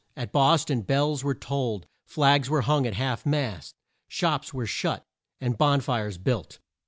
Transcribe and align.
At 0.15 0.31
Bos 0.31 0.65
ton 0.65 0.81
bells 0.81 1.23
were 1.23 1.35
tolled; 1.35 1.85
flags 2.07 2.49
were 2.49 2.61
hung 2.61 2.87
at 2.87 2.95
half 2.95 3.23
mast; 3.23 3.75
shops 4.07 4.51
were 4.51 4.65
shut, 4.65 5.05
and 5.39 5.59
bon 5.59 5.79
fires 5.79 6.17
built. 6.17 6.57